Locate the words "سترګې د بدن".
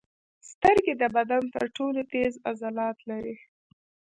0.51-1.43